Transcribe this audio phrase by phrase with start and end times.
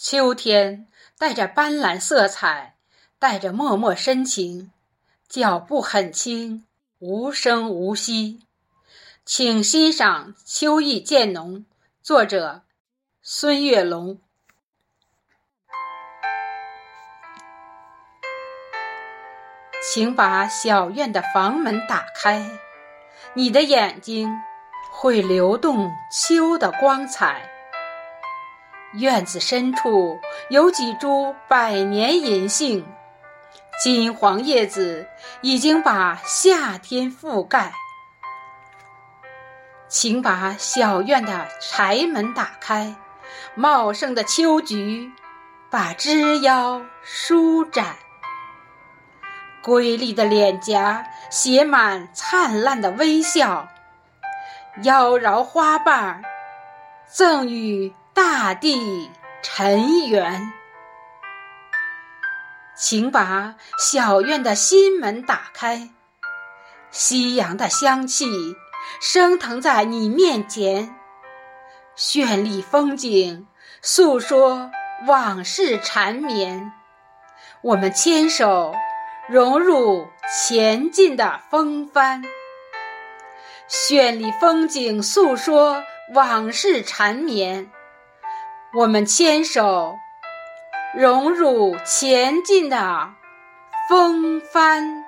[0.00, 0.86] 秋天
[1.18, 2.76] 带着斑斓色彩，
[3.18, 4.70] 带着脉脉深情，
[5.28, 6.64] 脚步很轻，
[7.00, 8.46] 无声无息。
[9.24, 11.56] 请欣赏《秋意渐浓》，
[12.00, 12.62] 作者
[13.22, 14.20] 孙月龙。
[19.92, 22.48] 请把小院的房门打开，
[23.34, 24.30] 你的眼睛
[24.92, 27.57] 会流动秋的光彩。
[28.94, 32.86] 院子深处有几株百年银杏，
[33.82, 35.06] 金黄叶子
[35.42, 37.72] 已经把夏天覆盖。
[39.88, 42.96] 请把小院的柴门打开，
[43.54, 45.12] 茂盛的秋菊
[45.70, 47.96] 把枝腰舒展，
[49.62, 53.68] 瑰丽的脸颊写满灿烂的微笑，
[54.82, 56.22] 妖娆花瓣
[57.06, 57.92] 赠予。
[58.20, 59.12] 大地
[59.44, 60.52] 尘缘，
[62.76, 65.90] 请把小院的心门打开，
[66.90, 68.56] 夕阳的香气
[69.00, 70.96] 升腾在你面前，
[71.96, 73.46] 绚丽风景
[73.82, 74.72] 诉说
[75.06, 76.72] 往事缠绵，
[77.62, 78.74] 我们牵手
[79.28, 80.08] 融入
[80.44, 82.24] 前进的风帆，
[83.68, 87.70] 绚丽风景诉说往事缠绵。
[88.74, 89.98] 我们牵手，
[90.94, 93.14] 融入前进的
[93.88, 95.07] 风帆。